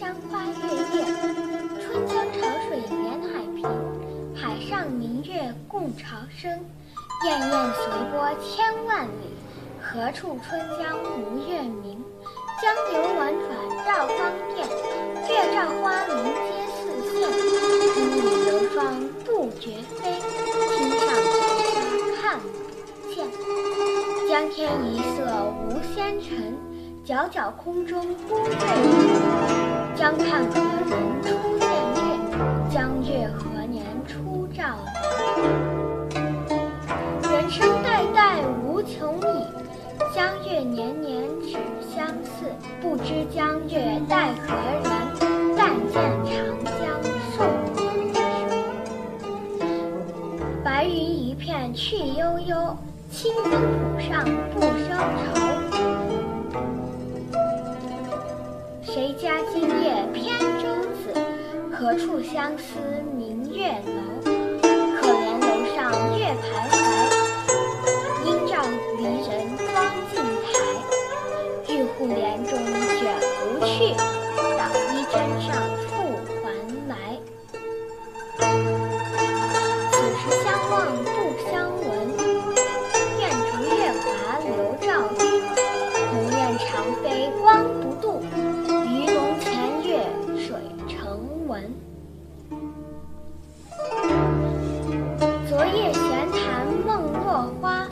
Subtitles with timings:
[0.00, 0.50] 江花月
[0.92, 1.04] 夜，
[1.80, 3.62] 春江潮水连海平，
[4.34, 6.50] 海上明月共潮生。
[7.22, 9.30] 滟滟随波千万里，
[9.80, 12.02] 何处春江无月明？
[12.60, 13.48] 江流宛转
[13.86, 14.18] 绕芳
[14.52, 14.66] 甸，
[15.28, 16.80] 月照花林皆似
[17.14, 17.16] 霰。
[17.94, 18.74] 风雨流霜
[19.24, 20.18] 不觉飞，
[20.76, 21.38] 汀上白
[21.70, 21.74] 沙
[22.20, 22.44] 看不
[23.14, 23.14] 见。
[24.28, 25.22] 江天一色
[25.62, 26.58] 无纤尘，
[27.06, 29.13] 皎皎空中孤月明。
[30.04, 32.04] 江看何人初见月？
[32.70, 34.76] 江月何年初照
[37.22, 37.48] 人？
[37.48, 39.22] 生代代无穷已，
[40.14, 41.56] 江月年年只
[41.90, 42.52] 相似。
[42.82, 44.92] 不知江月待何人？
[45.56, 45.94] 但见
[46.26, 46.34] 长
[46.66, 47.02] 江
[47.34, 47.80] 送黄
[48.12, 48.20] 水。
[50.62, 52.76] 白云一片去悠悠，
[53.10, 55.00] 清风浦上不胜
[55.32, 55.73] 愁。
[61.98, 62.64] 处相思
[63.16, 64.22] 明月楼？
[65.00, 65.78] 可怜楼上
[66.18, 66.74] 月徘徊，
[68.24, 68.52] 应照
[68.98, 69.64] 离人妆
[70.12, 70.44] 镜台。
[71.68, 72.52] 玉户帘中
[72.98, 73.02] 卷
[73.40, 73.94] 不去，
[95.48, 97.86] 昨夜闲谈梦落花，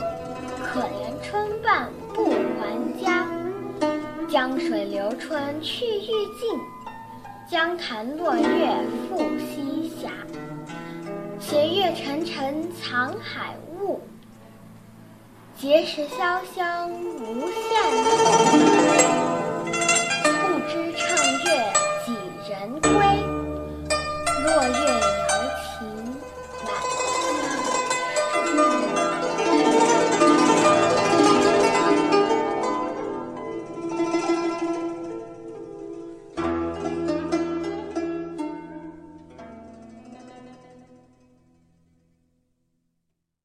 [0.63, 2.25] 可怜春半不
[2.59, 3.27] 还家。
[4.29, 6.07] 江水流春去欲
[6.39, 6.59] 尽，
[7.49, 8.75] 江潭落月
[9.07, 10.09] 复西斜。
[11.39, 14.01] 斜月沉沉藏海雾，
[15.59, 18.32] 碣石潇湘无限口。